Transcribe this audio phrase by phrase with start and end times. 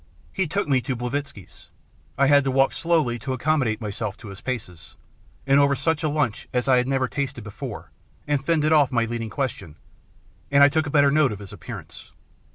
[0.33, 1.69] He took me to Blavitski's;
[2.17, 4.95] I had to walk slowly to accommodate myself to his paces;
[5.45, 7.91] and over such a lunch as I had never tasted before,
[8.25, 9.77] he fended off my leading questions,
[10.49, 12.09] and I took a better note of his appearance.